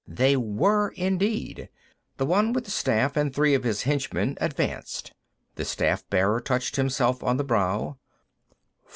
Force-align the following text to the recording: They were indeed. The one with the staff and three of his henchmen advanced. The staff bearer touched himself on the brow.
They 0.07 0.35
were 0.35 0.89
indeed. 0.95 1.69
The 2.17 2.25
one 2.25 2.53
with 2.53 2.65
the 2.65 2.71
staff 2.71 3.15
and 3.15 3.31
three 3.31 3.53
of 3.53 3.63
his 3.63 3.83
henchmen 3.83 4.35
advanced. 4.41 5.13
The 5.53 5.63
staff 5.63 6.09
bearer 6.09 6.39
touched 6.41 6.75
himself 6.75 7.21
on 7.23 7.37
the 7.37 7.43
brow. 7.43 7.97